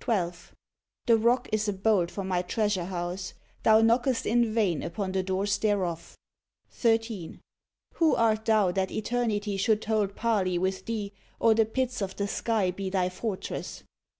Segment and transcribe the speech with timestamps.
[0.00, 0.56] 12.
[1.06, 3.34] The rock is a bolt for My treasure house.
[3.62, 6.16] Thou knockest in vain upon the doors thereof.
[6.70, 7.38] 13.
[7.94, 12.26] Who art thou that eternity should hold parley with thee, or the pits of the
[12.26, 13.84] sky be thy fortress?